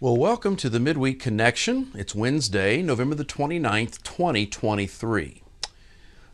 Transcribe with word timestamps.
Well, 0.00 0.16
welcome 0.16 0.54
to 0.58 0.70
the 0.70 0.78
Midweek 0.78 1.18
Connection. 1.18 1.90
It's 1.92 2.14
Wednesday, 2.14 2.82
November 2.82 3.16
the 3.16 3.24
29th, 3.24 4.00
2023. 4.04 5.42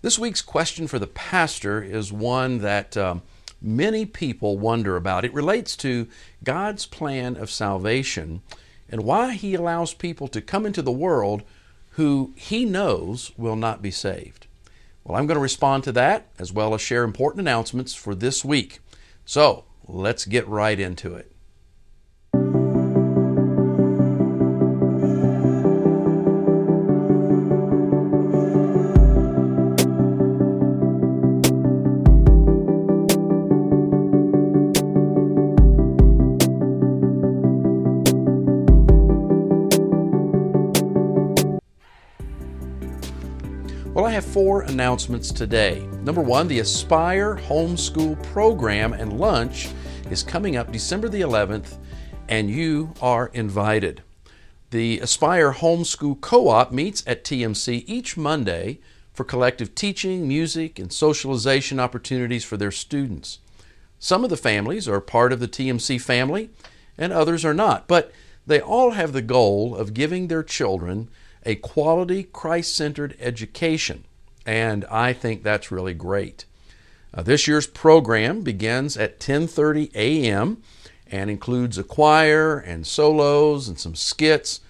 This 0.02 0.18
week's 0.18 0.42
question 0.42 0.87
for 0.87 0.99
the 0.99 1.07
pastor 1.07 1.83
is 1.83 2.13
one 2.13 2.58
that 2.58 2.95
um, 2.99 3.23
many 3.63 4.05
people 4.05 4.58
wonder 4.58 4.97
about. 4.97 5.25
It 5.25 5.33
relates 5.33 5.79
to 5.79 6.08
God's 6.45 6.85
plan 6.85 7.39
of 7.39 7.50
salvation 7.50 8.42
and 8.90 9.02
why 9.02 9.32
He 9.32 9.54
allows 9.54 9.94
people 9.94 10.28
to 10.28 10.42
come 10.42 10.66
into 10.66 10.82
the 10.82 10.92
world 10.92 11.42
who 11.92 12.34
He 12.36 12.66
knows 12.66 13.32
will 13.38 13.56
not 13.56 13.80
be 13.80 13.90
saved. 13.90 14.46
Well, 15.04 15.16
I'm 15.16 15.26
going 15.26 15.36
to 15.36 15.40
respond 15.40 15.84
to 15.84 15.92
that 15.92 16.26
as 16.38 16.52
well 16.52 16.74
as 16.74 16.82
share 16.82 17.02
important 17.02 17.40
announcements 17.40 17.94
for 17.94 18.14
this 18.14 18.44
week. 18.44 18.80
So 19.24 19.64
let's 19.88 20.26
get 20.26 20.46
right 20.46 20.78
into 20.78 21.14
it. 21.14 21.34
Four 44.34 44.62
announcements 44.62 45.30
today. 45.30 45.87
Number 46.02 46.20
one, 46.20 46.48
the 46.48 46.59
Aspire 46.59 47.37
Homeschool 47.37 48.20
Program 48.33 48.92
and 48.92 49.20
Lunch 49.20 49.69
is 50.11 50.25
coming 50.25 50.56
up 50.56 50.73
December 50.73 51.09
the 51.09 51.20
11th, 51.20 51.79
and 52.29 52.51
you 52.51 52.92
are 53.01 53.30
invited. 53.33 54.02
The 54.70 54.98
Aspire 54.98 55.52
Homeschool 55.52 56.20
Co 56.20 56.48
op 56.48 56.73
meets 56.73 57.05
at 57.06 57.23
TMC 57.23 57.84
each 57.86 58.17
Monday 58.17 58.81
for 59.12 59.23
collective 59.23 59.73
teaching, 59.77 60.27
music, 60.27 60.80
and 60.80 60.92
socialization 60.92 61.78
opportunities 61.78 62.42
for 62.42 62.56
their 62.56 62.73
students. 62.73 63.39
Some 64.01 64.25
of 64.25 64.30
the 64.30 64.36
families 64.36 64.89
are 64.89 65.01
part 65.01 65.33
of 65.33 65.39
the 65.39 65.47
TMC 65.47 66.01
family, 66.01 66.51
and 66.98 67.12
others 67.12 67.45
are 67.45 67.55
not, 67.55 67.86
but 67.86 68.11
they 68.48 68.61
all 68.61 68.91
have 68.91 69.12
the 69.12 69.23
goal 69.23 69.77
of 69.77 69.95
giving 69.95 70.27
their 70.27 70.42
children 70.42 71.08
a 71.47 71.55
quality 71.55 72.25
Christ 72.25 72.75
centered 72.75 73.17
education, 73.20 74.06
and 74.47 74.84
I 74.87 75.12
think 75.12 75.42
that's 75.42 75.70
really 75.70 75.95
great. 75.95 76.45
Uh, 77.12 77.23
this 77.23 77.47
year's 77.47 77.67
program 77.67 78.42
begins 78.42 78.97
at 78.97 79.20
10:30 79.20 79.91
a.m. 79.95 80.62
and 81.06 81.31
includes 81.31 81.78
a 81.78 81.84
choir 81.84 82.59
and 82.59 82.86
solos 82.86 83.69
and 83.69 83.78
some 83.78 83.95
skits 83.95 84.61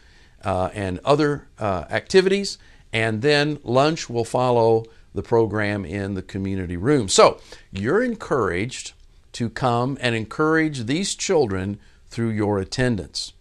uh, 0.44 0.70
and 0.75 1.00
other 1.05 1.48
uh, 1.58 1.84
activities, 1.91 2.58
and 2.92 3.22
then 3.22 3.58
lunch 3.64 4.11
will 4.11 4.25
follow 4.25 4.84
the 5.14 5.22
program 5.22 5.84
in 5.84 6.14
the 6.14 6.22
community 6.22 6.77
room. 6.77 7.09
So 7.09 7.41
you're 7.72 8.03
encouraged 8.03 8.92
to 9.33 9.48
come 9.48 9.97
and 10.00 10.14
encourage 10.14 10.84
these 10.84 11.14
children 11.14 11.78
through 12.09 12.31
your 12.31 12.59
attendance. 12.59 13.33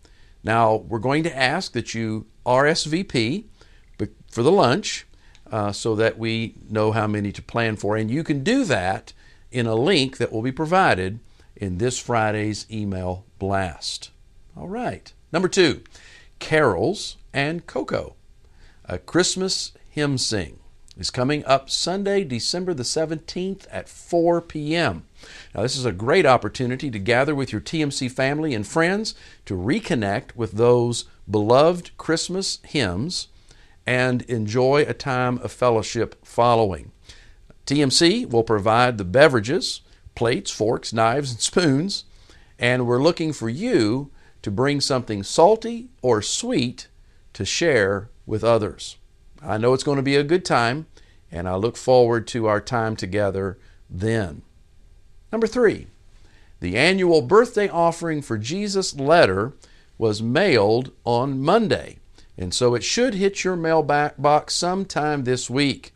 Now, 0.44 0.76
we're 0.76 1.00
going 1.00 1.24
to 1.24 1.36
ask 1.36 1.74
that 1.74 1.94
you 1.94 2.26
RSVP 2.46 3.46
for 4.30 4.44
the 4.44 4.52
lunch 4.52 5.06
uh, 5.54 5.72
so 5.72 5.94
that 5.94 6.18
we 6.18 6.56
know 6.68 6.92
how 6.92 7.06
many 7.06 7.32
to 7.32 7.42
plan 7.44 7.76
for. 7.76 7.96
And 7.96 8.10
you 8.10 8.24
can 8.24 8.44
do 8.44 8.66
that 8.66 9.14
in 9.52 9.68
a 9.68 9.76
link 9.76 10.18
that 10.18 10.32
will 10.32 10.42
be 10.42 10.52
provided 10.52 11.20
in 11.56 11.78
this 11.78 12.00
Friday's 12.00 12.66
email 12.72 13.24
blast. 13.38 14.10
All 14.58 14.68
right. 14.68 15.14
Number 15.32 15.48
two, 15.48 15.84
carols 16.40 17.18
and 17.32 17.68
cocoa. 17.68 18.16
A 18.86 18.98
Christmas 18.98 19.74
hymn 19.88 20.18
sing 20.18 20.58
is 20.98 21.12
coming 21.12 21.46
up 21.46 21.70
Sunday, 21.70 22.24
December 22.24 22.74
the 22.74 22.82
17th 22.82 23.68
at 23.70 23.88
4 23.88 24.42
p.m. 24.42 25.06
Now, 25.54 25.62
this 25.62 25.78
is 25.78 25.86
a 25.86 25.92
great 25.92 26.26
opportunity 26.26 26.90
to 26.90 26.98
gather 26.98 27.36
with 27.36 27.52
your 27.52 27.62
TMC 27.62 28.12
family 28.12 28.56
and 28.56 28.66
friends 28.66 29.14
to 29.46 29.54
reconnect 29.56 30.36
with 30.36 30.54
those 30.54 31.06
beloved 31.30 31.96
Christmas 31.98 32.58
hymns 32.64 33.28
and 33.86 34.22
enjoy 34.24 34.86
a 34.88 34.94
time 34.94 35.38
of 35.40 35.52
fellowship 35.52 36.26
following. 36.26 36.92
TMC 37.66 38.30
will 38.30 38.44
provide 38.44 38.98
the 38.98 39.06
beverages, 39.06 39.82
plates, 40.16 40.52
forks, 40.52 40.94
knives, 40.94 41.32
and 41.32 41.40
spoons, 41.40 42.06
and 42.60 42.86
we're 42.86 43.02
looking 43.02 43.34
for 43.34 43.50
you 43.50 44.12
to 44.42 44.52
bring 44.52 44.82
something 44.82 45.24
salty 45.24 45.90
or 46.02 46.22
sweet 46.22 46.88
to 47.34 47.46
share 47.46 48.10
with 48.26 48.44
others. 48.44 48.98
I 49.42 49.58
know 49.58 49.74
it's 49.74 49.84
going 49.84 49.98
to 49.98 50.04
be 50.04 50.16
a 50.16 50.24
good 50.24 50.46
time, 50.46 50.88
and 51.32 51.48
I 51.48 51.56
look 51.56 51.76
forward 51.76 52.28
to 52.28 52.48
our 52.48 52.62
time 52.62 52.96
together 52.96 53.58
then. 53.90 54.44
Number 55.32 55.48
three, 55.48 55.88
the 56.60 56.78
annual 56.78 57.22
birthday 57.22 57.68
offering 57.68 58.22
for 58.22 58.38
Jesus 58.38 58.96
letter 58.96 59.54
was 59.98 60.22
mailed 60.22 60.92
on 61.04 61.42
Monday, 61.42 62.00
and 62.38 62.54
so 62.54 62.76
it 62.76 62.84
should 62.84 63.14
hit 63.14 63.44
your 63.44 63.56
mailbox 63.56 64.54
sometime 64.54 65.24
this 65.24 65.50
week. 65.50 65.94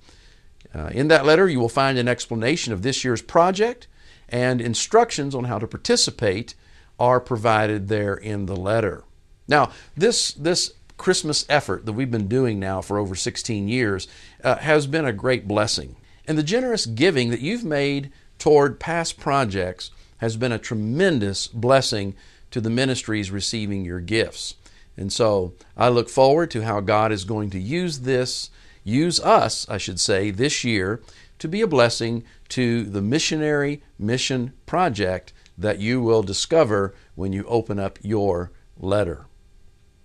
Uh, 0.74 0.90
in 0.92 1.08
that 1.08 1.26
letter, 1.26 1.48
you 1.48 1.60
will 1.60 1.70
find 1.70 1.98
an 1.98 2.08
explanation 2.08 2.74
of 2.74 2.82
this 2.82 3.04
year's 3.04 3.22
project, 3.22 3.88
and 4.30 4.62
instructions 4.62 5.34
on 5.34 5.46
how 5.46 5.58
to 5.58 5.68
participate 5.68 6.54
are 7.00 7.20
provided 7.20 7.88
there 7.88 8.16
in 8.16 8.46
the 8.46 8.56
letter. 8.56 9.04
Now, 9.48 9.72
this, 9.96 10.34
this 10.34 10.74
Christmas 10.98 11.46
effort 11.48 11.86
that 11.86 11.94
we've 11.94 12.12
been 12.12 12.28
doing 12.28 12.60
now 12.60 12.82
for 12.82 12.98
over 12.98 13.16
16 13.16 13.68
years 13.68 14.08
uh, 14.44 14.58
has 14.58 14.88
been 14.88 15.06
a 15.06 15.14
great 15.14 15.48
blessing. 15.48 15.96
And 16.28 16.38
the 16.38 16.44
generous 16.44 16.86
giving 16.86 17.30
that 17.30 17.40
you've 17.40 17.64
made 17.64 18.12
toward 18.38 18.80
past 18.80 19.18
projects 19.18 19.92
has 20.18 20.36
been 20.36 20.52
a 20.52 20.60
tremendous 20.60 21.48
blessing 21.48 22.16
to 22.52 22.60
the 22.60 22.70
ministries 22.70 23.32
receiving 23.32 23.86
your 23.86 24.00
gifts. 24.00 24.56
And 24.98 25.14
so 25.14 25.54
I 25.78 25.90
look 25.90 26.10
forward 26.10 26.50
to 26.52 26.64
how 26.64 26.80
God 26.82 27.12
is 27.12 27.24
going 27.24 27.52
to 27.52 27.60
use 27.60 28.00
this, 28.00 28.50
use 28.84 29.20
us, 29.20 29.70
I 29.70 29.78
should 29.78 30.00
say, 30.00 30.32
this 30.32 30.64
year 30.64 31.02
to 31.40 31.48
be 31.48 31.62
a 31.62 31.68
blessing 31.68 32.24
to 32.50 32.84
the 32.84 33.02
missionary 33.02 33.84
mission 34.00 34.54
project 34.66 35.34
that 35.58 35.80
you 35.80 36.02
will 36.02 36.24
discover 36.24 36.96
when 37.16 37.32
you 37.32 37.44
open 37.46 37.80
up 37.80 38.00
your 38.02 38.52
letter. 38.78 39.26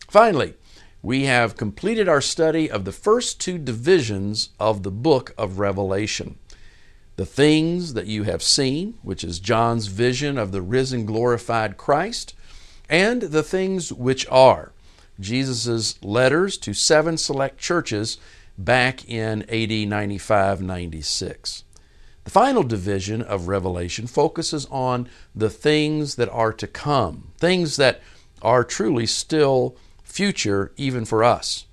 Finally, 0.09 0.55
we 1.03 1.25
have 1.25 1.57
completed 1.57 2.09
our 2.09 2.21
study 2.21 2.71
of 2.71 2.85
the 2.85 2.93
first 2.93 3.41
two 3.41 3.59
divisions 3.59 4.51
of 4.61 4.83
the 4.83 4.91
book 4.91 5.35
of 5.37 5.59
Revelation. 5.59 6.39
The 7.17 7.27
things 7.27 7.95
that 7.95 8.07
you 8.07 8.23
have 8.23 8.43
seen, 8.43 8.99
which 9.03 9.25
is 9.25 9.41
John's 9.41 9.89
vision 9.89 10.39
of 10.39 10.53
the 10.53 10.63
risen, 10.63 11.05
glorified 11.05 11.77
Christ, 11.77 12.35
and 12.89 13.23
the 13.23 13.43
things 13.43 13.93
which 13.93 14.27
are, 14.29 14.73
Jesus' 15.21 16.03
letters 16.03 16.57
to 16.59 16.75
seven 16.75 17.17
select 17.17 17.59
churches 17.59 18.19
back 18.59 19.09
in 19.09 19.43
AD 19.49 19.89
95 19.89 20.63
96. 20.63 21.65
The 22.25 22.31
final 22.31 22.63
division 22.63 23.21
of 23.21 23.49
Revelation 23.49 24.07
focuses 24.07 24.67
on 24.71 25.09
the 25.35 25.51
things 25.51 26.15
that 26.17 26.29
are 26.29 26.53
to 26.53 26.67
come, 26.67 27.33
things 27.37 27.77
that 27.77 28.01
are 28.41 28.63
truly 28.63 29.07
still 29.07 29.77
future 30.05 30.73
even 30.77 31.05
for 31.05 31.25
us. 31.25 31.67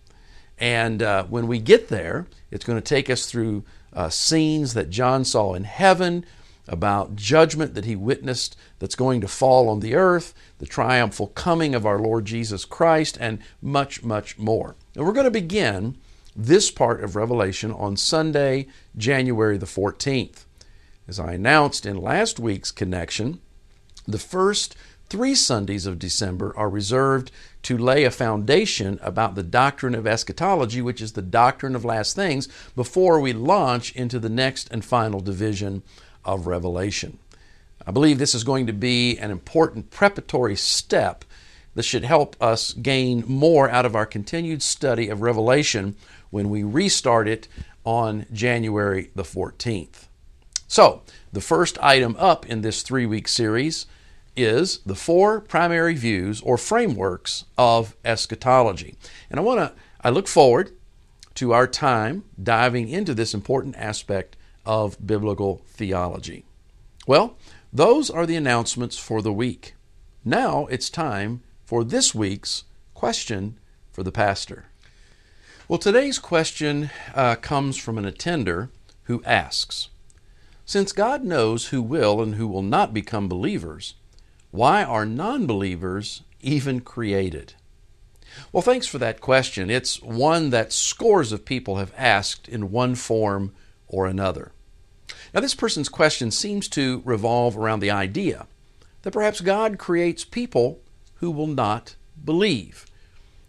And 0.58 1.04
uh, 1.04 1.26
when 1.26 1.48
we 1.48 1.60
get 1.60 1.90
there, 1.90 2.28
it's 2.52 2.66
going 2.66 2.82
to 2.82 2.82
take 2.82 3.10
us 3.10 3.26
through 3.26 3.64
uh, 3.94 4.10
scenes 4.10 4.74
that 4.74 4.90
John 4.90 5.24
saw 5.24 5.54
in 5.54 5.64
heaven, 5.64 6.26
about 6.70 7.16
judgment 7.16 7.74
that 7.74 7.86
he 7.86 7.96
witnessed 7.96 8.56
that's 8.80 8.96
going 8.96 9.22
to 9.22 9.28
fall 9.28 9.70
on 9.70 9.80
the 9.80 9.96
earth, 9.96 10.34
the 10.60 10.66
triumphal 10.66 11.28
coming 11.28 11.76
of 11.76 11.86
our 11.86 12.00
Lord 12.00 12.26
Jesus 12.26 12.66
Christ, 12.66 13.18
and 13.20 13.40
much, 13.62 14.04
much 14.04 14.38
more. 14.38 14.76
And 14.96 15.06
we're 15.06 15.14
going 15.14 15.26
to 15.26 15.32
begin 15.32 15.98
this 16.36 16.72
part 16.72 17.04
of 17.04 17.16
Revelation 17.16 17.72
on 17.72 17.98
Sunday, 17.98 18.68
January 18.96 19.58
the 19.58 19.66
14th. 19.66 20.46
As 21.08 21.20
I 21.20 21.34
announced 21.34 21.86
in 21.86 21.98
last 21.98 22.40
week's 22.40 22.72
connection, 22.72 23.42
the 24.08 24.20
first 24.20 24.76
three 25.10 25.34
Sundays 25.34 25.86
of 25.86 26.00
December 26.00 26.54
are 26.56 26.70
reserved 26.70 27.32
to 27.64 27.78
lay 27.78 28.04
a 28.04 28.12
foundation 28.12 29.00
about 29.02 29.36
the 29.36 29.44
doctrine 29.44 29.96
of 29.96 30.06
eschatology, 30.06 30.82
which 30.82 31.02
is 31.02 31.14
the 31.14 31.22
doctrine 31.22 31.76
of 31.76 31.84
last 31.84 32.16
things, 32.16 32.48
before 32.76 33.20
we 33.20 33.34
launch 33.34 33.92
into 33.96 34.20
the 34.20 34.30
next 34.30 34.70
and 34.72 34.86
final 34.86 35.20
division 35.20 35.82
of 36.26 36.48
Revelation. 36.48 37.20
I 37.86 37.92
believe 37.92 38.20
this 38.20 38.36
is 38.36 38.44
going 38.44 38.68
to 38.68 38.74
be 38.74 39.18
an 39.18 39.32
important 39.32 39.90
preparatory 39.90 40.56
step 40.56 41.26
that 41.76 41.84
should 41.84 42.04
help 42.04 42.36
us 42.42 42.74
gain 42.74 43.24
more 43.26 43.70
out 43.70 43.86
of 43.86 43.96
our 43.96 44.06
continued 44.06 44.62
study 44.62 45.10
of 45.10 45.22
Revelation 45.22 45.96
when 46.30 46.50
we 46.50 46.64
restart 46.64 47.28
it 47.28 47.48
on 47.86 48.26
January 48.32 49.12
the 49.16 49.24
14th. 49.24 50.08
So, 50.68 51.02
the 51.32 51.42
first 51.42 51.80
item 51.82 52.16
up 52.20 52.46
in 52.46 52.62
this 52.62 52.84
three 52.84 53.06
week 53.06 53.28
series 53.28 53.88
is 54.36 54.80
the 54.86 54.96
four 54.96 55.42
primary 55.42 55.96
views 55.96 56.42
or 56.42 56.58
frameworks 56.58 57.46
of 57.58 57.96
eschatology. 58.06 58.96
And 59.30 59.40
I 59.40 59.44
want 59.44 59.60
to 59.60 59.74
I 60.02 60.10
look 60.10 60.28
forward 60.28 60.72
to 61.36 61.54
our 61.54 61.68
time 61.68 62.24
diving 62.42 62.88
into 62.90 63.14
this 63.14 63.34
important 63.34 63.76
aspect 63.78 64.36
of 64.70 65.04
biblical 65.04 65.64
theology. 65.66 66.46
Well, 67.08 67.36
those 67.74 68.12
are 68.12 68.28
the 68.28 68.36
announcements 68.36 69.00
for 69.00 69.24
the 69.24 69.34
week. 69.34 69.74
Now 70.24 70.68
it's 70.68 70.92
time 70.92 71.42
for 71.66 71.84
this 71.84 72.14
week's 72.14 72.66
question 72.94 73.58
for 73.92 74.04
the 74.04 74.12
pastor. 74.12 74.66
Well, 75.68 75.80
today's 75.80 76.20
question 76.20 76.92
uh, 77.16 77.38
comes 77.38 77.78
from 77.78 77.98
an 77.98 78.06
attender 78.06 78.70
who 79.06 79.24
asks 79.24 79.90
Since 80.66 80.92
God 80.92 81.24
knows 81.24 81.70
who 81.70 81.82
will 81.82 82.22
and 82.22 82.36
who 82.36 82.48
will 82.48 82.62
not 82.62 82.94
become 82.94 83.28
believers, 83.28 83.96
why 84.52 84.84
are 84.84 85.04
non 85.04 85.48
believers 85.48 86.22
even 86.42 86.82
created? 86.82 87.56
Well, 88.52 88.62
thanks 88.62 88.86
for 88.86 89.00
that 89.00 89.20
question. 89.20 89.72
It's 89.72 90.00
one 90.00 90.52
that 90.52 90.72
scores 90.72 91.32
of 91.32 91.44
people 91.44 91.78
have 91.78 91.92
asked 91.98 92.48
in 92.48 92.70
one 92.70 92.94
form 92.94 93.52
or 93.88 94.06
another. 94.06 94.52
Now, 95.34 95.42
this 95.42 95.56
person's 95.56 95.90
question 95.90 96.32
seems 96.32 96.68
to 96.70 97.02
revolve 97.06 97.58
around 97.58 97.82
the 97.82 97.92
idea 97.92 98.48
that 99.04 99.12
perhaps 99.12 99.42
God 99.42 99.78
creates 99.78 100.26
people 100.26 100.80
who 101.16 101.32
will 101.32 101.48
not 101.48 101.96
believe. 102.24 102.86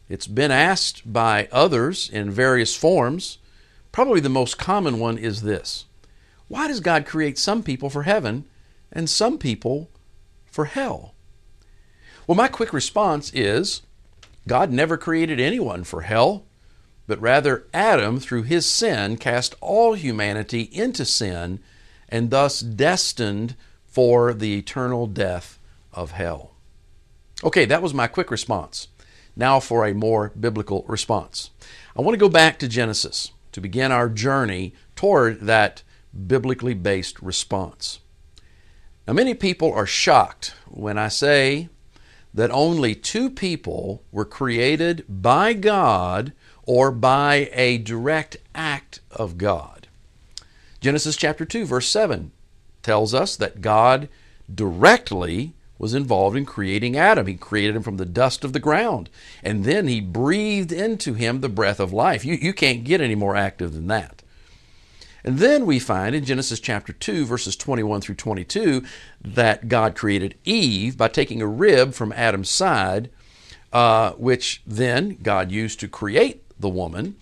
It's 0.08 0.26
been 0.26 0.50
asked 0.50 1.10
by 1.10 1.48
others 1.52 2.10
in 2.10 2.30
various 2.30 2.76
forms. 2.76 3.38
Probably 3.92 4.20
the 4.20 4.28
most 4.28 4.58
common 4.58 4.98
one 4.98 5.16
is 5.16 5.42
this 5.42 5.86
Why 6.48 6.68
does 6.68 6.80
God 6.80 7.06
create 7.06 7.38
some 7.38 7.62
people 7.62 7.88
for 7.88 8.02
heaven 8.02 8.44
and 8.92 9.08
some 9.08 9.38
people 9.38 9.88
for 10.46 10.66
hell? 10.66 11.14
Well, 12.26 12.36
my 12.36 12.48
quick 12.48 12.72
response 12.72 13.32
is 13.34 13.82
God 14.46 14.70
never 14.70 14.96
created 14.96 15.40
anyone 15.40 15.84
for 15.84 16.02
hell, 16.02 16.44
but 17.06 17.20
rather 17.20 17.66
Adam, 17.72 18.20
through 18.20 18.44
his 18.44 18.66
sin, 18.66 19.16
cast 19.16 19.54
all 19.60 19.94
humanity 19.94 20.62
into 20.72 21.04
sin 21.04 21.60
and 22.10 22.30
thus 22.30 22.60
destined 22.60 23.56
for 23.86 24.34
the 24.34 24.58
eternal 24.58 25.06
death 25.06 25.58
of 25.92 26.12
hell. 26.12 26.52
Okay, 27.42 27.64
that 27.64 27.82
was 27.82 27.94
my 27.94 28.06
quick 28.06 28.30
response. 28.30 28.88
Now 29.36 29.60
for 29.60 29.86
a 29.86 29.94
more 29.94 30.32
biblical 30.38 30.84
response. 30.86 31.50
I 31.96 32.02
want 32.02 32.14
to 32.14 32.20
go 32.20 32.28
back 32.28 32.58
to 32.58 32.68
Genesis 32.68 33.32
to 33.52 33.60
begin 33.60 33.92
our 33.92 34.08
journey 34.08 34.74
toward 34.96 35.40
that 35.40 35.82
biblically 36.26 36.74
based 36.74 37.20
response. 37.20 38.00
Now, 39.06 39.14
many 39.14 39.34
people 39.34 39.72
are 39.72 39.86
shocked 39.86 40.54
when 40.68 40.98
I 40.98 41.08
say 41.08 41.68
that 42.32 42.50
only 42.50 42.94
two 42.94 43.30
people 43.30 44.04
were 44.12 44.24
created 44.24 45.04
by 45.08 45.52
God 45.52 46.32
or 46.62 46.90
by 46.90 47.50
a 47.52 47.78
direct 47.78 48.36
act 48.54 49.00
of 49.10 49.36
God. 49.36 49.79
Genesis 50.80 51.16
chapter 51.16 51.44
2, 51.44 51.66
verse 51.66 51.88
7 51.88 52.32
tells 52.82 53.12
us 53.12 53.36
that 53.36 53.60
God 53.60 54.08
directly 54.52 55.52
was 55.78 55.94
involved 55.94 56.36
in 56.36 56.44
creating 56.44 56.96
Adam. 56.96 57.26
He 57.26 57.34
created 57.34 57.76
him 57.76 57.82
from 57.82 57.96
the 57.96 58.06
dust 58.06 58.44
of 58.44 58.52
the 58.52 58.60
ground, 58.60 59.08
and 59.42 59.64
then 59.64 59.88
he 59.88 60.00
breathed 60.00 60.72
into 60.72 61.14
him 61.14 61.40
the 61.40 61.48
breath 61.48 61.80
of 61.80 61.92
life. 61.92 62.24
You, 62.24 62.34
you 62.34 62.52
can't 62.52 62.84
get 62.84 63.00
any 63.00 63.14
more 63.14 63.36
active 63.36 63.74
than 63.74 63.86
that. 63.88 64.22
And 65.22 65.38
then 65.38 65.66
we 65.66 65.78
find 65.78 66.14
in 66.14 66.24
Genesis 66.24 66.60
chapter 66.60 66.92
2, 66.92 67.26
verses 67.26 67.56
21 67.56 68.00
through 68.00 68.14
22, 68.14 68.82
that 69.22 69.68
God 69.68 69.94
created 69.94 70.36
Eve 70.44 70.96
by 70.96 71.08
taking 71.08 71.42
a 71.42 71.46
rib 71.46 71.92
from 71.92 72.12
Adam's 72.12 72.50
side, 72.50 73.10
uh, 73.72 74.12
which 74.12 74.62
then 74.66 75.18
God 75.22 75.50
used 75.50 75.78
to 75.80 75.88
create 75.88 76.42
the 76.58 76.70
woman. 76.70 77.16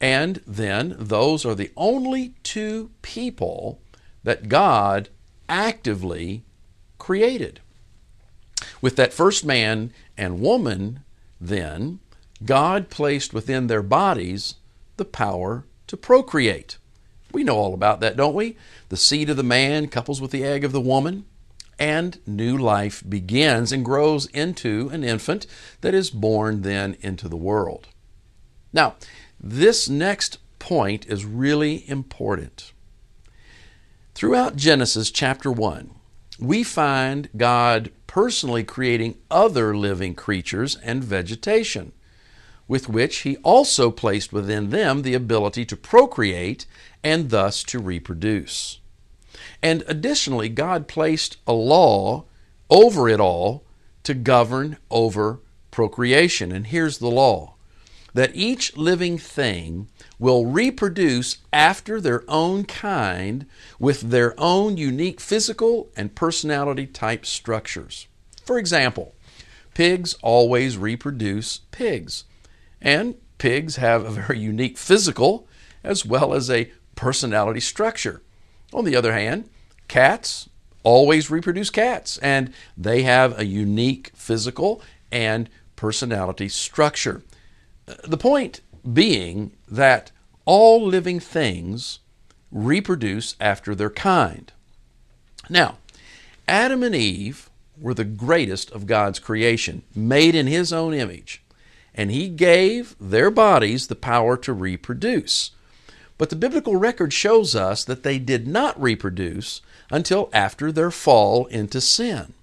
And 0.00 0.40
then 0.46 0.96
those 0.98 1.44
are 1.44 1.54
the 1.54 1.70
only 1.76 2.34
two 2.42 2.90
people 3.02 3.80
that 4.22 4.48
God 4.48 5.08
actively 5.48 6.44
created. 6.98 7.60
With 8.80 8.96
that 8.96 9.12
first 9.12 9.44
man 9.44 9.92
and 10.16 10.40
woman, 10.40 11.00
then, 11.40 12.00
God 12.44 12.90
placed 12.90 13.32
within 13.32 13.66
their 13.66 13.82
bodies 13.82 14.56
the 14.96 15.04
power 15.04 15.64
to 15.86 15.96
procreate. 15.96 16.78
We 17.32 17.44
know 17.44 17.56
all 17.56 17.74
about 17.74 18.00
that, 18.00 18.16
don't 18.16 18.34
we? 18.34 18.56
The 18.88 18.96
seed 18.96 19.28
of 19.28 19.36
the 19.36 19.42
man 19.42 19.88
couples 19.88 20.20
with 20.20 20.30
the 20.30 20.44
egg 20.44 20.64
of 20.64 20.72
the 20.72 20.80
woman, 20.80 21.24
and 21.78 22.18
new 22.26 22.56
life 22.56 23.02
begins 23.08 23.72
and 23.72 23.84
grows 23.84 24.26
into 24.26 24.88
an 24.92 25.02
infant 25.02 25.46
that 25.80 25.94
is 25.94 26.10
born 26.10 26.62
then 26.62 26.96
into 27.00 27.28
the 27.28 27.36
world. 27.36 27.88
Now, 28.72 28.94
this 29.40 29.88
next 29.88 30.38
point 30.58 31.06
is 31.06 31.24
really 31.24 31.88
important. 31.88 32.72
Throughout 34.14 34.56
Genesis 34.56 35.10
chapter 35.10 35.50
1, 35.50 35.90
we 36.38 36.62
find 36.62 37.28
God 37.36 37.90
personally 38.06 38.64
creating 38.64 39.18
other 39.30 39.76
living 39.76 40.14
creatures 40.14 40.76
and 40.76 41.02
vegetation, 41.02 41.92
with 42.66 42.88
which 42.88 43.18
He 43.18 43.36
also 43.38 43.90
placed 43.90 44.32
within 44.32 44.70
them 44.70 45.02
the 45.02 45.14
ability 45.14 45.64
to 45.66 45.76
procreate 45.76 46.66
and 47.02 47.30
thus 47.30 47.62
to 47.64 47.78
reproduce. 47.78 48.78
And 49.62 49.82
additionally, 49.86 50.48
God 50.48 50.88
placed 50.88 51.36
a 51.46 51.52
law 51.52 52.24
over 52.70 53.08
it 53.08 53.20
all 53.20 53.64
to 54.04 54.14
govern 54.14 54.78
over 54.90 55.40
procreation. 55.70 56.52
And 56.52 56.68
here's 56.68 56.98
the 56.98 57.10
law 57.10 57.53
that 58.14 58.34
each 58.34 58.76
living 58.76 59.18
thing 59.18 59.88
will 60.18 60.46
reproduce 60.46 61.38
after 61.52 62.00
their 62.00 62.24
own 62.28 62.64
kind 62.64 63.44
with 63.78 64.00
their 64.02 64.34
own 64.40 64.76
unique 64.76 65.20
physical 65.20 65.90
and 65.96 66.14
personality 66.14 66.86
type 66.86 67.26
structures. 67.26 68.06
For 68.44 68.58
example, 68.58 69.14
pigs 69.74 70.14
always 70.22 70.78
reproduce 70.78 71.58
pigs, 71.72 72.24
and 72.80 73.16
pigs 73.38 73.76
have 73.76 74.04
a 74.04 74.10
very 74.10 74.38
unique 74.38 74.78
physical 74.78 75.46
as 75.82 76.06
well 76.06 76.32
as 76.32 76.48
a 76.48 76.70
personality 76.94 77.60
structure. 77.60 78.22
On 78.72 78.84
the 78.84 78.96
other 78.96 79.12
hand, 79.12 79.50
cats 79.88 80.48
always 80.84 81.30
reproduce 81.30 81.70
cats, 81.70 82.18
and 82.18 82.52
they 82.76 83.02
have 83.02 83.38
a 83.38 83.44
unique 83.44 84.12
physical 84.14 84.82
and 85.10 85.48
personality 85.76 86.48
structure. 86.48 87.22
The 87.86 88.16
point 88.16 88.60
being 88.92 89.52
that 89.68 90.10
all 90.44 90.84
living 90.84 91.20
things 91.20 92.00
reproduce 92.50 93.34
after 93.40 93.74
their 93.74 93.90
kind. 93.90 94.52
Now, 95.50 95.78
Adam 96.46 96.82
and 96.82 96.94
Eve 96.94 97.50
were 97.78 97.94
the 97.94 98.04
greatest 98.04 98.70
of 98.70 98.86
God's 98.86 99.18
creation, 99.18 99.82
made 99.94 100.34
in 100.34 100.46
His 100.46 100.72
own 100.72 100.94
image, 100.94 101.42
and 101.94 102.10
He 102.10 102.28
gave 102.28 102.94
their 103.00 103.30
bodies 103.30 103.86
the 103.86 103.96
power 103.96 104.36
to 104.38 104.52
reproduce. 104.52 105.50
But 106.16 106.30
the 106.30 106.36
biblical 106.36 106.76
record 106.76 107.12
shows 107.12 107.56
us 107.56 107.84
that 107.84 108.04
they 108.04 108.18
did 108.18 108.46
not 108.46 108.80
reproduce 108.80 109.60
until 109.90 110.30
after 110.32 110.70
their 110.70 110.90
fall 110.90 111.46
into 111.46 111.80
sin. 111.80 112.34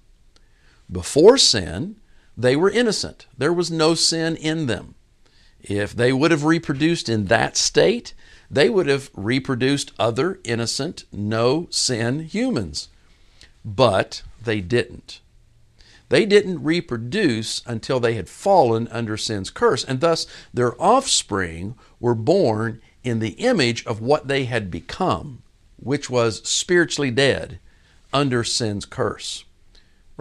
Before 0.90 1.38
sin, 1.38 1.96
they 2.36 2.54
were 2.54 2.70
innocent. 2.70 3.26
There 3.36 3.52
was 3.52 3.70
no 3.70 3.94
sin 3.94 4.36
in 4.36 4.66
them. 4.66 4.94
If 5.62 5.94
they 5.94 6.12
would 6.12 6.30
have 6.30 6.44
reproduced 6.44 7.08
in 7.08 7.26
that 7.26 7.56
state, 7.56 8.14
they 8.50 8.68
would 8.68 8.86
have 8.86 9.10
reproduced 9.14 9.92
other 9.98 10.40
innocent, 10.44 11.04
no 11.12 11.68
sin 11.70 12.20
humans. 12.20 12.88
But 13.64 14.22
they 14.42 14.60
didn't. 14.60 15.20
They 16.08 16.26
didn't 16.26 16.62
reproduce 16.62 17.62
until 17.64 17.98
they 17.98 18.14
had 18.14 18.28
fallen 18.28 18.88
under 18.88 19.16
sin's 19.16 19.48
curse, 19.48 19.82
and 19.82 20.00
thus 20.00 20.26
their 20.52 20.80
offspring 20.82 21.74
were 22.00 22.14
born 22.14 22.82
in 23.02 23.18
the 23.18 23.30
image 23.30 23.86
of 23.86 24.02
what 24.02 24.28
they 24.28 24.44
had 24.44 24.70
become, 24.70 25.42
which 25.76 26.10
was 26.10 26.46
spiritually 26.46 27.10
dead 27.10 27.58
under 28.12 28.44
sin's 28.44 28.84
curse. 28.84 29.44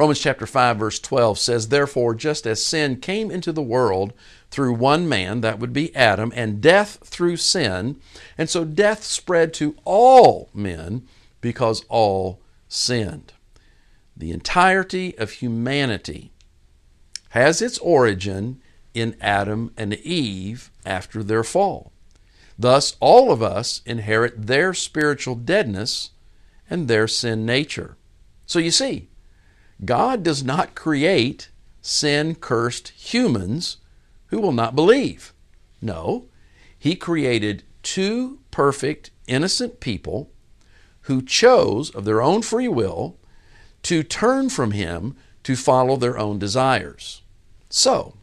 Romans 0.01 0.17
chapter 0.17 0.47
5 0.47 0.77
verse 0.77 0.97
12 0.97 1.37
says, 1.37 1.67
Therefore, 1.67 2.15
just 2.15 2.47
as 2.47 2.65
sin 2.65 2.95
came 2.95 3.29
into 3.29 3.51
the 3.51 3.61
world 3.61 4.13
through 4.49 4.73
one 4.73 5.07
man, 5.07 5.41
that 5.41 5.59
would 5.59 5.73
be 5.73 5.95
Adam, 5.95 6.33
and 6.35 6.59
death 6.59 6.97
through 7.03 7.37
sin, 7.37 8.01
and 8.35 8.49
so 8.49 8.65
death 8.65 9.03
spread 9.03 9.53
to 9.53 9.75
all 9.85 10.49
men 10.55 11.07
because 11.39 11.85
all 11.87 12.41
sinned. 12.67 13.33
The 14.17 14.31
entirety 14.31 15.15
of 15.19 15.33
humanity 15.33 16.31
has 17.29 17.61
its 17.61 17.77
origin 17.77 18.59
in 18.95 19.15
Adam 19.21 19.71
and 19.77 19.93
Eve 19.93 20.71
after 20.83 21.21
their 21.21 21.43
fall. 21.43 21.91
Thus, 22.57 22.95
all 22.99 23.31
of 23.31 23.43
us 23.43 23.83
inherit 23.85 24.47
their 24.47 24.73
spiritual 24.73 25.35
deadness 25.35 26.09
and 26.71 26.87
their 26.87 27.07
sin 27.07 27.45
nature. 27.45 27.97
So 28.47 28.57
you 28.57 28.71
see, 28.71 29.07
God 29.83 30.23
does 30.23 30.43
not 30.43 30.75
create 30.75 31.49
sin 31.81 32.35
cursed 32.35 32.89
humans 32.89 33.77
who 34.27 34.39
will 34.39 34.51
not 34.51 34.75
believe. 34.75 35.33
No, 35.81 36.25
He 36.77 36.95
created 36.95 37.63
two 37.83 38.39
perfect, 38.51 39.11
innocent 39.27 39.79
people 39.79 40.31
who 41.01 41.21
chose 41.21 41.89
of 41.89 42.05
their 42.05 42.21
own 42.21 42.41
free 42.41 42.67
will 42.67 43.17
to 43.83 44.03
turn 44.03 44.49
from 44.49 44.71
Him 44.71 45.15
to 45.43 45.55
follow 45.55 45.95
their 45.95 46.17
own 46.17 46.37
desires. 46.37 47.21
So, 47.69 48.15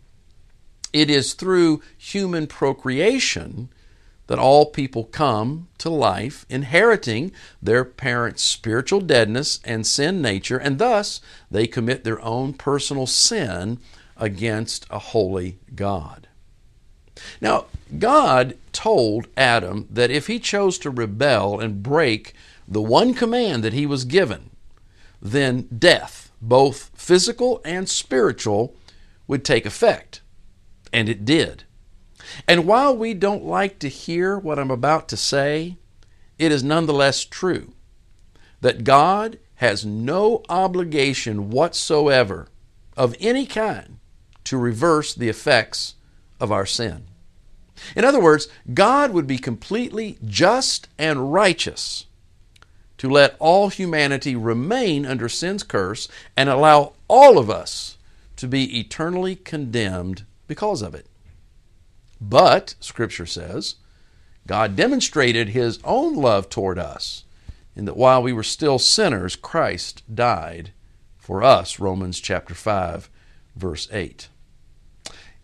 it 0.92 1.10
is 1.10 1.34
through 1.34 1.82
human 1.96 2.46
procreation 2.46 3.68
that 4.28 4.38
all 4.38 4.66
people 4.66 5.04
come 5.04 5.68
to 5.78 5.90
life, 5.90 6.46
inheriting 6.48 7.32
their 7.60 7.84
parents' 7.84 8.42
spiritual 8.42 9.00
deadness 9.00 9.58
and 9.64 9.86
sin 9.86 10.22
nature, 10.22 10.58
and 10.58 10.78
thus 10.78 11.20
they 11.50 11.66
commit 11.66 12.04
their 12.04 12.20
own 12.20 12.52
personal 12.52 13.06
sin 13.06 13.78
against 14.16 14.86
a 14.90 14.98
holy 14.98 15.58
God. 15.74 16.28
Now, 17.40 17.66
God 17.98 18.56
told 18.72 19.28
Adam 19.36 19.88
that 19.90 20.10
if 20.10 20.26
he 20.26 20.38
chose 20.38 20.78
to 20.78 20.90
rebel 20.90 21.58
and 21.58 21.82
break 21.82 22.34
the 22.66 22.82
one 22.82 23.14
command 23.14 23.64
that 23.64 23.72
he 23.72 23.86
was 23.86 24.04
given, 24.04 24.50
then 25.20 25.62
death, 25.76 26.30
both 26.40 26.90
physical 26.94 27.60
and 27.64 27.88
spiritual, 27.88 28.76
would 29.26 29.44
take 29.44 29.66
effect. 29.66 30.20
And 30.92 31.08
it 31.08 31.24
did. 31.24 31.64
And 32.46 32.66
while 32.66 32.96
we 32.96 33.14
don't 33.14 33.44
like 33.44 33.78
to 33.80 33.88
hear 33.88 34.38
what 34.38 34.58
I'm 34.58 34.70
about 34.70 35.08
to 35.08 35.16
say, 35.16 35.76
it 36.38 36.52
is 36.52 36.62
nonetheless 36.62 37.24
true 37.24 37.72
that 38.60 38.84
God 38.84 39.38
has 39.56 39.84
no 39.84 40.42
obligation 40.48 41.50
whatsoever 41.50 42.48
of 42.96 43.14
any 43.20 43.46
kind 43.46 43.98
to 44.44 44.56
reverse 44.56 45.14
the 45.14 45.28
effects 45.28 45.94
of 46.40 46.52
our 46.52 46.66
sin. 46.66 47.04
In 47.94 48.04
other 48.04 48.20
words, 48.20 48.48
God 48.72 49.12
would 49.12 49.26
be 49.26 49.38
completely 49.38 50.18
just 50.24 50.88
and 50.98 51.32
righteous 51.32 52.06
to 52.98 53.08
let 53.08 53.36
all 53.38 53.68
humanity 53.68 54.34
remain 54.34 55.06
under 55.06 55.28
sin's 55.28 55.62
curse 55.62 56.08
and 56.36 56.48
allow 56.48 56.94
all 57.06 57.38
of 57.38 57.48
us 57.48 57.96
to 58.36 58.48
be 58.48 58.78
eternally 58.78 59.36
condemned 59.36 60.24
because 60.46 60.82
of 60.82 60.94
it. 60.94 61.06
But, 62.20 62.74
Scripture 62.80 63.26
says, 63.26 63.76
God 64.46 64.74
demonstrated 64.74 65.50
His 65.50 65.78
own 65.84 66.14
love 66.14 66.48
toward 66.48 66.78
us 66.78 67.24
in 67.76 67.84
that 67.84 67.96
while 67.96 68.22
we 68.22 68.32
were 68.32 68.42
still 68.42 68.78
sinners, 68.78 69.36
Christ 69.36 70.02
died 70.12 70.72
for 71.16 71.44
us. 71.44 71.78
Romans 71.78 72.18
chapter 72.18 72.54
5, 72.54 73.08
verse 73.54 73.88
8. 73.92 74.28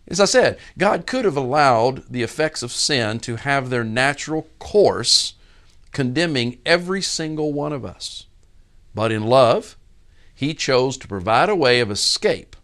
As 0.07 0.19
I 0.19 0.25
said, 0.25 0.59
God 0.77 1.07
could 1.07 1.23
have 1.23 1.37
allowed 1.37 2.11
the 2.11 2.23
effects 2.23 2.61
of 2.61 2.71
sin 2.71 3.19
to 3.21 3.37
have 3.37 3.69
their 3.69 3.85
natural 3.85 4.47
course, 4.59 5.35
condemning 5.93 6.59
every 6.65 7.01
single 7.01 7.53
one 7.53 7.71
of 7.71 7.85
us. 7.85 8.25
But 8.93 9.11
in 9.11 9.23
love, 9.23 9.77
He 10.33 10.53
chose 10.53 10.97
to 10.97 11.07
provide 11.07 11.47
a 11.47 11.55
way 11.55 11.79
of 11.79 11.89
escape, 11.89 12.55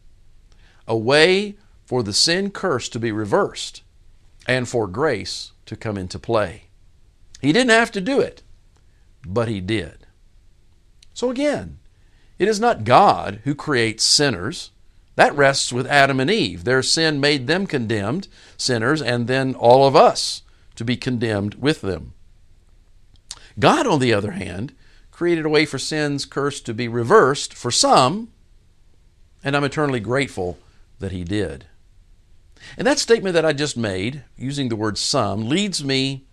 a 0.85 0.97
way 0.97 1.55
for 1.85 2.03
the 2.03 2.13
sin 2.13 2.51
curse 2.51 2.89
to 2.89 2.99
be 2.99 3.11
reversed 3.11 3.83
and 4.47 4.67
for 4.67 4.87
grace 4.87 5.51
to 5.65 5.75
come 5.75 5.97
into 5.97 6.19
play. 6.19 6.63
He 7.41 7.51
didn't 7.51 7.71
have 7.71 7.91
to 7.91 8.01
do 8.01 8.19
it, 8.19 8.43
but 9.25 9.47
He 9.47 9.61
did. 9.61 10.05
So 11.13 11.29
again, 11.29 11.79
it 12.39 12.47
is 12.47 12.59
not 12.59 12.83
God 12.83 13.41
who 13.43 13.53
creates 13.53 14.03
sinners. 14.03 14.71
That 15.15 15.35
rests 15.35 15.71
with 15.71 15.85
Adam 15.87 16.19
and 16.19 16.31
Eve. 16.31 16.63
Their 16.63 16.81
sin 16.81 17.19
made 17.19 17.47
them 17.47 17.67
condemned 17.67 18.27
sinners, 18.57 19.01
and 19.01 19.27
then 19.27 19.53
all 19.55 19.85
of 19.85 19.95
us 19.95 20.41
to 20.75 20.85
be 20.85 20.97
condemned 20.97 21.55
with 21.55 21.81
them. 21.81 22.13
God, 23.59 23.85
on 23.85 23.99
the 23.99 24.13
other 24.13 24.31
hand, 24.31 24.73
created 25.11 25.45
a 25.45 25.49
way 25.49 25.65
for 25.65 25.77
sin's 25.77 26.25
curse 26.25 26.61
to 26.61 26.73
be 26.73 26.87
reversed 26.87 27.53
for 27.53 27.69
some, 27.69 28.29
and 29.43 29.55
I'm 29.55 29.63
eternally 29.63 29.99
grateful 29.99 30.57
that 30.99 31.11
He 31.11 31.23
did. 31.23 31.65
And 32.77 32.87
that 32.87 32.99
statement 32.99 33.33
that 33.33 33.45
I 33.45 33.53
just 33.53 33.77
made, 33.77 34.23
using 34.37 34.69
the 34.69 34.75
word 34.75 34.97
some, 34.97 35.47
leads 35.49 35.83
me 35.83 36.25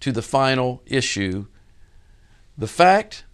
to 0.00 0.12
the 0.12 0.22
final 0.22 0.82
issue 0.86 1.46
the 2.60 2.66
fact 2.66 3.24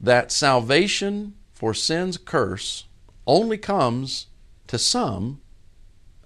that 0.00 0.32
salvation 0.32 1.34
for 1.52 1.74
sin's 1.74 2.16
curse 2.16 2.86
only 3.26 3.58
comes 3.58 4.28
to 4.66 4.78
some 4.78 5.42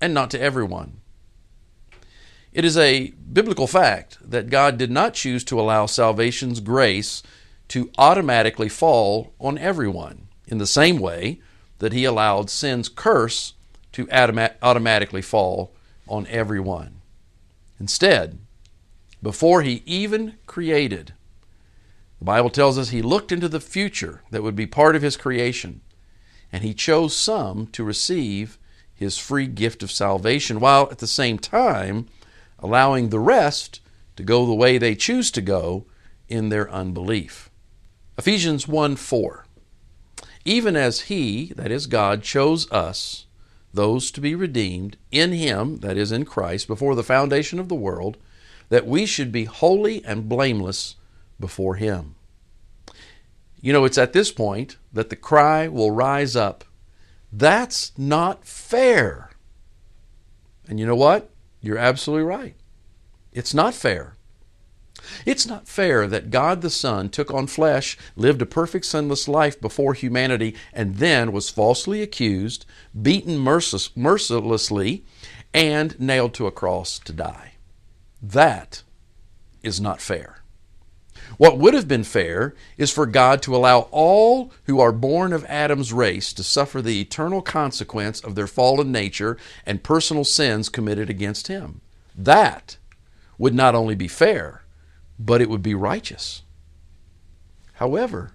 and 0.00 0.14
not 0.14 0.30
to 0.30 0.40
everyone. 0.40 1.00
It 2.52 2.64
is 2.64 2.76
a 2.76 3.12
biblical 3.32 3.66
fact 3.66 4.18
that 4.22 4.48
God 4.48 4.78
did 4.78 4.92
not 4.92 5.14
choose 5.14 5.42
to 5.44 5.58
allow 5.58 5.86
salvation's 5.86 6.60
grace 6.60 7.24
to 7.68 7.90
automatically 7.98 8.68
fall 8.68 9.34
on 9.40 9.58
everyone 9.58 10.28
in 10.46 10.58
the 10.58 10.66
same 10.68 10.98
way 10.98 11.40
that 11.80 11.92
He 11.92 12.04
allowed 12.04 12.48
sin's 12.48 12.88
curse 12.88 13.54
to 13.94 14.08
automatically 14.10 15.22
fall 15.22 15.72
on 16.08 16.26
everyone. 16.26 17.00
Instead, 17.80 18.38
before 19.22 19.62
he 19.62 19.82
even 19.86 20.34
created, 20.46 21.14
the 22.18 22.24
Bible 22.24 22.50
tells 22.50 22.76
us 22.76 22.90
he 22.90 23.02
looked 23.02 23.32
into 23.32 23.48
the 23.48 23.60
future 23.60 24.22
that 24.30 24.42
would 24.42 24.56
be 24.56 24.66
part 24.66 24.96
of 24.96 25.02
his 25.02 25.16
creation, 25.16 25.80
and 26.52 26.62
he 26.62 26.74
chose 26.74 27.16
some 27.16 27.66
to 27.68 27.84
receive 27.84 28.58
his 28.92 29.16
free 29.16 29.46
gift 29.46 29.82
of 29.82 29.90
salvation, 29.90 30.60
while 30.60 30.88
at 30.90 30.98
the 30.98 31.06
same 31.06 31.38
time 31.38 32.06
allowing 32.58 33.08
the 33.08 33.18
rest 33.18 33.80
to 34.16 34.22
go 34.22 34.44
the 34.44 34.54
way 34.54 34.76
they 34.76 34.94
choose 34.94 35.30
to 35.32 35.40
go 35.40 35.86
in 36.28 36.48
their 36.48 36.70
unbelief. 36.70 37.50
Ephesians 38.18 38.66
1 38.68 38.96
4. 38.96 39.46
Even 40.44 40.76
as 40.76 41.02
he, 41.02 41.52
that 41.56 41.70
is 41.70 41.86
God, 41.86 42.22
chose 42.22 42.70
us 42.70 43.26
those 43.74 44.10
to 44.12 44.20
be 44.20 44.34
redeemed 44.34 44.96
in 45.10 45.32
Him, 45.32 45.78
that 45.78 45.96
is, 45.96 46.12
in 46.12 46.24
Christ, 46.24 46.66
before 46.66 46.94
the 46.94 47.02
foundation 47.02 47.58
of 47.58 47.68
the 47.68 47.74
world, 47.74 48.16
that 48.68 48.86
we 48.86 49.06
should 49.06 49.30
be 49.30 49.44
holy 49.44 50.04
and 50.04 50.28
blameless 50.28 50.96
before 51.38 51.74
Him. 51.74 52.14
You 53.60 53.72
know, 53.72 53.84
it's 53.84 53.98
at 53.98 54.12
this 54.12 54.30
point 54.30 54.76
that 54.92 55.10
the 55.10 55.16
cry 55.16 55.68
will 55.68 55.90
rise 55.90 56.36
up 56.36 56.64
that's 57.36 57.90
not 57.98 58.44
fair. 58.44 59.30
And 60.68 60.78
you 60.78 60.86
know 60.86 60.94
what? 60.94 61.30
You're 61.60 61.78
absolutely 61.78 62.24
right. 62.24 62.54
It's 63.32 63.52
not 63.52 63.74
fair. 63.74 64.14
It's 65.26 65.46
not 65.46 65.68
fair 65.68 66.06
that 66.06 66.30
God 66.30 66.60
the 66.60 66.70
Son 66.70 67.08
took 67.08 67.32
on 67.32 67.46
flesh, 67.46 67.96
lived 68.16 68.42
a 68.42 68.46
perfect 68.46 68.86
sinless 68.86 69.28
life 69.28 69.60
before 69.60 69.94
humanity, 69.94 70.54
and 70.72 70.96
then 70.96 71.32
was 71.32 71.50
falsely 71.50 72.02
accused, 72.02 72.66
beaten 73.00 73.38
mercilessly, 73.38 75.04
and 75.52 75.98
nailed 76.00 76.34
to 76.34 76.46
a 76.46 76.52
cross 76.52 76.98
to 77.00 77.12
die. 77.12 77.52
That 78.22 78.82
is 79.62 79.80
not 79.80 80.00
fair. 80.00 80.40
What 81.36 81.58
would 81.58 81.74
have 81.74 81.88
been 81.88 82.04
fair 82.04 82.54
is 82.76 82.92
for 82.92 83.06
God 83.06 83.42
to 83.42 83.56
allow 83.56 83.88
all 83.90 84.52
who 84.64 84.80
are 84.80 84.92
born 84.92 85.32
of 85.32 85.44
Adam's 85.46 85.92
race 85.92 86.32
to 86.34 86.44
suffer 86.44 86.82
the 86.82 87.00
eternal 87.00 87.42
consequence 87.42 88.20
of 88.20 88.34
their 88.34 88.46
fallen 88.46 88.92
nature 88.92 89.36
and 89.64 89.82
personal 89.82 90.24
sins 90.24 90.68
committed 90.68 91.08
against 91.08 91.48
Him. 91.48 91.80
That 92.14 92.76
would 93.38 93.54
not 93.54 93.74
only 93.74 93.94
be 93.94 94.08
fair, 94.08 94.63
but 95.18 95.40
it 95.40 95.48
would 95.48 95.62
be 95.62 95.74
righteous. 95.74 96.42
However, 97.74 98.32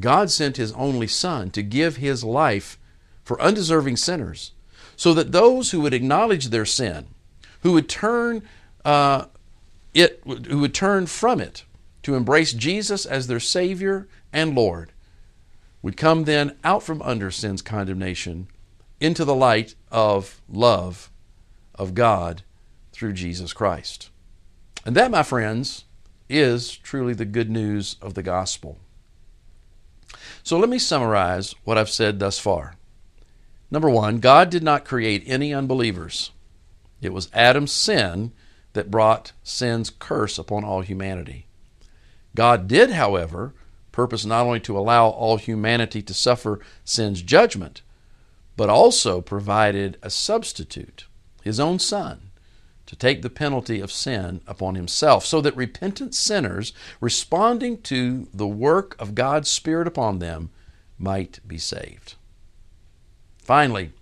God 0.00 0.30
sent 0.30 0.56
His 0.56 0.72
only 0.72 1.06
Son 1.06 1.50
to 1.50 1.62
give 1.62 1.96
His 1.96 2.22
life 2.24 2.78
for 3.24 3.40
undeserving 3.40 3.96
sinners, 3.96 4.52
so 4.96 5.12
that 5.14 5.32
those 5.32 5.70
who 5.70 5.80
would 5.80 5.94
acknowledge 5.94 6.48
their 6.48 6.64
sin, 6.64 7.08
who 7.60 7.72
would 7.72 7.88
turn 7.88 8.42
uh, 8.84 9.26
it, 9.94 10.22
who 10.24 10.58
would 10.60 10.74
turn 10.74 11.06
from 11.06 11.40
it 11.40 11.64
to 12.02 12.14
embrace 12.14 12.52
Jesus 12.52 13.04
as 13.04 13.26
their 13.26 13.40
Savior 13.40 14.08
and 14.32 14.54
Lord, 14.54 14.92
would 15.82 15.96
come 15.96 16.24
then 16.24 16.56
out 16.64 16.82
from 16.82 17.02
under 17.02 17.30
sin's 17.30 17.62
condemnation 17.62 18.48
into 19.00 19.24
the 19.24 19.34
light 19.34 19.74
of 19.90 20.40
love 20.48 21.10
of 21.74 21.94
God 21.94 22.42
through 22.92 23.12
Jesus 23.12 23.52
Christ. 23.52 24.10
And 24.84 24.96
that, 24.96 25.10
my 25.10 25.22
friends, 25.22 25.84
is 26.28 26.76
truly 26.76 27.14
the 27.14 27.24
good 27.24 27.50
news 27.50 27.96
of 28.02 28.14
the 28.14 28.22
gospel. 28.22 28.78
So 30.42 30.58
let 30.58 30.68
me 30.68 30.78
summarize 30.78 31.54
what 31.64 31.78
I've 31.78 31.90
said 31.90 32.18
thus 32.18 32.38
far. 32.38 32.74
Number 33.70 33.90
one, 33.90 34.18
God 34.18 34.50
did 34.50 34.62
not 34.62 34.84
create 34.84 35.22
any 35.26 35.52
unbelievers. 35.52 36.30
It 37.02 37.12
was 37.12 37.30
Adam's 37.34 37.72
sin 37.72 38.32
that 38.72 38.90
brought 38.90 39.32
sin's 39.42 39.90
curse 39.90 40.38
upon 40.38 40.64
all 40.64 40.80
humanity. 40.80 41.46
God 42.34 42.68
did, 42.68 42.90
however, 42.90 43.54
purpose 43.92 44.24
not 44.24 44.46
only 44.46 44.60
to 44.60 44.78
allow 44.78 45.08
all 45.08 45.36
humanity 45.36 46.02
to 46.02 46.14
suffer 46.14 46.60
sin's 46.84 47.22
judgment, 47.22 47.82
but 48.56 48.68
also 48.68 49.20
provided 49.20 49.98
a 50.02 50.10
substitute, 50.10 51.06
his 51.42 51.60
own 51.60 51.78
Son, 51.78 52.27
to 52.88 52.96
take 52.96 53.20
the 53.20 53.28
penalty 53.28 53.80
of 53.80 53.92
sin 53.92 54.40
upon 54.46 54.74
himself, 54.74 55.24
so 55.26 55.42
that 55.42 55.54
repentant 55.54 56.14
sinners, 56.14 56.72
responding 57.02 57.82
to 57.82 58.26
the 58.32 58.46
work 58.46 58.96
of 58.98 59.14
God's 59.14 59.50
Spirit 59.50 59.86
upon 59.86 60.20
them, 60.20 60.48
might 60.98 61.38
be 61.46 61.58
saved. 61.58 62.14
Finally, 63.36 63.92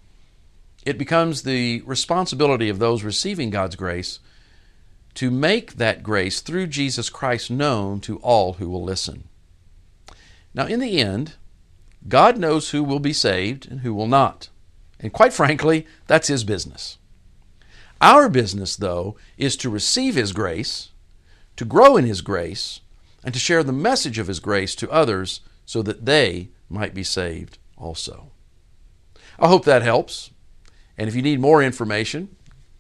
it 0.84 0.96
becomes 0.96 1.42
the 1.42 1.82
responsibility 1.84 2.68
of 2.68 2.78
those 2.78 3.02
receiving 3.02 3.50
God's 3.50 3.74
grace 3.74 4.20
to 5.14 5.32
make 5.32 5.74
that 5.74 6.04
grace 6.04 6.40
through 6.40 6.68
Jesus 6.68 7.10
Christ 7.10 7.50
known 7.50 7.98
to 8.02 8.18
all 8.18 8.54
who 8.54 8.70
will 8.70 8.84
listen. 8.84 9.24
Now, 10.54 10.66
in 10.66 10.78
the 10.78 11.00
end, 11.00 11.34
God 12.06 12.38
knows 12.38 12.70
who 12.70 12.84
will 12.84 13.00
be 13.00 13.12
saved 13.12 13.68
and 13.68 13.80
who 13.80 13.92
will 13.92 14.06
not. 14.06 14.48
And 15.00 15.12
quite 15.12 15.32
frankly, 15.32 15.88
that's 16.06 16.28
His 16.28 16.44
business. 16.44 16.98
Our 18.00 18.28
business, 18.28 18.76
though, 18.76 19.16
is 19.36 19.56
to 19.58 19.70
receive 19.70 20.14
His 20.14 20.32
grace, 20.32 20.90
to 21.56 21.64
grow 21.64 21.96
in 21.96 22.04
His 22.04 22.20
grace, 22.20 22.80
and 23.24 23.32
to 23.32 23.40
share 23.40 23.62
the 23.62 23.72
message 23.72 24.18
of 24.18 24.26
His 24.26 24.40
grace 24.40 24.74
to 24.76 24.90
others 24.90 25.40
so 25.64 25.82
that 25.82 26.04
they 26.04 26.50
might 26.68 26.94
be 26.94 27.02
saved 27.02 27.58
also. 27.76 28.30
I 29.38 29.48
hope 29.48 29.64
that 29.64 29.82
helps. 29.82 30.30
And 30.96 31.08
if 31.08 31.14
you 31.14 31.22
need 31.22 31.40
more 31.40 31.62
information, 31.62 32.36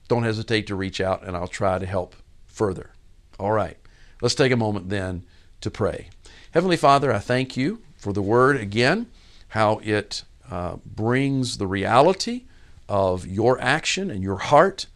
don't 0.08 0.22
hesitate 0.22 0.66
to 0.68 0.74
reach 0.74 1.00
out 1.00 1.24
and 1.26 1.36
I'll 1.36 1.48
try 1.48 1.78
to 1.78 1.86
help 1.86 2.14
further. 2.46 2.90
All 3.38 3.52
right, 3.52 3.76
let's 4.22 4.34
take 4.34 4.52
a 4.52 4.56
moment 4.56 4.88
then 4.88 5.24
to 5.60 5.70
pray. 5.70 6.08
Heavenly 6.52 6.76
Father, 6.76 7.12
I 7.12 7.18
thank 7.18 7.56
you 7.56 7.82
for 7.96 8.12
the 8.12 8.22
word 8.22 8.56
again, 8.56 9.08
how 9.48 9.80
it 9.82 10.24
uh, 10.50 10.76
brings 10.86 11.58
the 11.58 11.66
reality 11.66 12.44
of 12.88 13.26
your 13.26 13.60
action 13.60 14.10
and 14.10 14.22
your 14.22 14.38
heart 14.38 14.86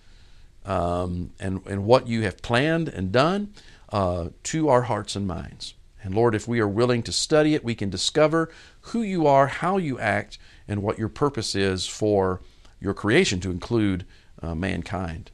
um, 0.64 1.31
and, 1.40 1.64
and 1.67 1.85
what 1.85 2.07
you 2.07 2.23
have 2.23 2.43
planned 2.43 2.88
and 2.88 3.12
done 3.12 3.52
uh, 3.90 4.29
to 4.45 4.69
our 4.69 4.83
hearts 4.83 5.17
and 5.17 5.26
minds. 5.26 5.75
And 6.02 6.14
Lord, 6.14 6.35
if 6.35 6.49
we 6.49 6.61
are 6.61 6.69
willing 6.69 7.02
to 7.05 7.12
study 7.12 7.55
it, 7.55 7.64
we 7.64 7.75
can 7.75 7.90
discover 7.90 8.50
who 8.81 9.02
you 9.02 9.26
are, 9.26 9.49
how 9.49 9.76
you 9.76 9.99
act, 9.99 10.38
and 10.67 10.83
what 10.83 10.99
your 10.99 11.09
purpose 11.09 11.55
is 11.55 11.87
for 11.87 12.40
your 12.81 12.95
creation 12.95 13.40
to 13.40 13.50
include 13.50 14.07
uh, 14.40 14.55
mankind. 14.55 15.31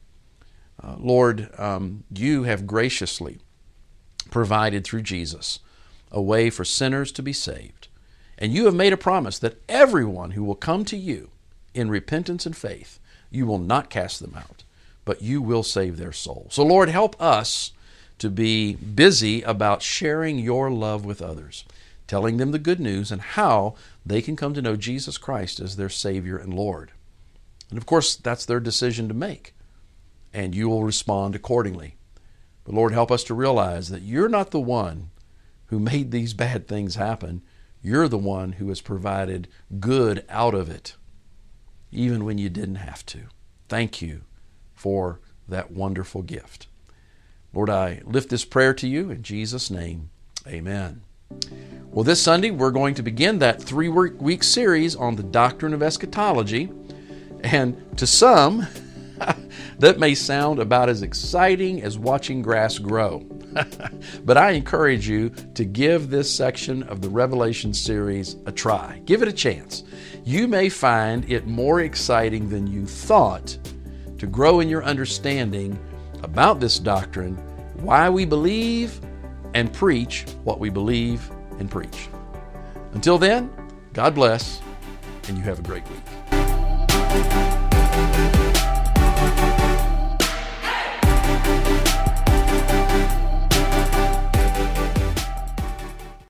Uh, 0.83 0.95
Lord, 0.99 1.49
um, 1.57 2.03
you 2.13 2.43
have 2.43 2.67
graciously 2.67 3.39
provided 4.29 4.83
through 4.83 5.01
Jesus 5.01 5.59
a 6.11 6.21
way 6.21 6.49
for 6.49 6.65
sinners 6.65 7.11
to 7.13 7.23
be 7.23 7.33
saved. 7.33 7.87
And 8.37 8.53
you 8.53 8.65
have 8.65 8.75
made 8.75 8.93
a 8.93 8.97
promise 8.97 9.39
that 9.39 9.61
everyone 9.67 10.31
who 10.31 10.43
will 10.43 10.55
come 10.55 10.85
to 10.85 10.97
you 10.97 11.31
in 11.73 11.89
repentance 11.89 12.45
and 12.45 12.55
faith, 12.55 12.99
you 13.31 13.45
will 13.45 13.57
not 13.59 13.89
cast 13.89 14.19
them 14.19 14.35
out, 14.35 14.63
but 15.07 15.21
you 15.21 15.41
will 15.41 15.63
save 15.63 15.95
their 15.95 16.11
soul. 16.11 16.47
So, 16.51 16.65
Lord, 16.65 16.89
help 16.89 17.19
us 17.19 17.71
to 18.19 18.29
be 18.29 18.75
busy 18.75 19.41
about 19.41 19.81
sharing 19.81 20.37
your 20.37 20.69
love 20.69 21.05
with 21.05 21.21
others, 21.21 21.63
telling 22.07 22.35
them 22.35 22.51
the 22.51 22.59
good 22.59 22.81
news 22.81 23.09
and 23.09 23.21
how 23.21 23.75
they 24.05 24.21
can 24.21 24.35
come 24.35 24.53
to 24.53 24.61
know 24.61 24.75
Jesus 24.75 25.17
Christ 25.17 25.61
as 25.61 25.77
their 25.77 25.87
Savior 25.87 26.35
and 26.35 26.53
Lord. 26.53 26.91
And 27.69 27.77
of 27.77 27.85
course, 27.85 28.17
that's 28.17 28.43
their 28.43 28.59
decision 28.59 29.07
to 29.07 29.13
make, 29.13 29.55
and 30.33 30.53
you 30.53 30.67
will 30.67 30.83
respond 30.83 31.35
accordingly. 31.35 31.95
But 32.65 32.75
Lord, 32.75 32.91
help 32.91 33.09
us 33.09 33.23
to 33.25 33.33
realize 33.33 33.87
that 33.87 34.01
you're 34.01 34.27
not 34.27 34.51
the 34.51 34.59
one 34.59 35.11
who 35.67 35.79
made 35.79 36.11
these 36.11 36.33
bad 36.45 36.67
things 36.67 36.95
happen. 36.95 37.43
You're 37.81 38.09
the 38.09 38.17
one 38.17 38.53
who 38.53 38.67
has 38.67 38.81
provided 38.81 39.47
good 39.79 40.25
out 40.27 40.53
of 40.53 40.69
it, 40.69 40.97
even 41.93 42.25
when 42.25 42.37
you 42.37 42.49
didn't 42.49 42.75
have 42.75 43.05
to. 43.05 43.27
Thank 43.69 44.01
you 44.01 44.23
for 44.77 45.19
that 45.47 45.71
wonderful 45.71 46.21
gift. 46.21 46.67
Lord, 47.51 47.69
I 47.69 48.01
lift 48.05 48.29
this 48.29 48.45
prayer 48.45 48.73
to 48.75 48.87
you 48.87 49.09
in 49.09 49.23
Jesus' 49.23 49.71
name. 49.71 50.11
Amen. 50.47 51.01
Well, 51.85 52.03
this 52.03 52.21
Sunday 52.21 52.51
we're 52.51 52.71
going 52.71 52.93
to 52.95 53.03
begin 53.03 53.39
that 53.39 53.61
three 53.61 53.89
week 53.89 54.43
series 54.43 54.95
on 54.95 55.15
the 55.15 55.23
doctrine 55.23 55.73
of 55.73 55.81
eschatology. 55.81 56.69
And 57.43 57.97
to 57.97 58.05
some, 58.05 58.67
that 59.79 59.99
may 59.99 60.13
sound 60.13 60.59
about 60.59 60.89
as 60.89 61.01
exciting 61.01 61.81
as 61.81 61.97
watching 61.97 62.43
grass 62.43 62.77
grow. 62.77 63.25
but 64.25 64.37
I 64.37 64.51
encourage 64.51 65.09
you 65.09 65.31
to 65.55 65.65
give 65.65 66.09
this 66.09 66.33
section 66.33 66.83
of 66.83 67.01
the 67.01 67.09
Revelation 67.09 67.73
series 67.73 68.35
a 68.45 68.51
try. 68.51 69.01
Give 69.05 69.23
it 69.23 69.27
a 69.27 69.33
chance. 69.33 69.83
You 70.23 70.47
may 70.47 70.69
find 70.69 71.29
it 71.31 71.47
more 71.47 71.81
exciting 71.81 72.49
than 72.49 72.67
you 72.67 72.85
thought 72.85 73.57
to 74.17 74.27
grow 74.27 74.59
in 74.59 74.69
your 74.69 74.83
understanding 74.83 75.79
about 76.23 76.59
this 76.59 76.79
doctrine, 76.79 77.35
why 77.77 78.09
we 78.09 78.25
believe 78.25 78.99
and 79.53 79.71
preach 79.71 80.25
what 80.43 80.59
we 80.59 80.69
believe 80.69 81.29
and 81.59 81.69
preach. 81.69 82.09
Until 82.93 83.17
then, 83.17 83.51
God 83.93 84.15
bless, 84.15 84.61
and 85.27 85.37
you 85.37 85.43
have 85.43 85.59
a 85.59 85.63
great 85.63 85.83
week. 85.89 87.56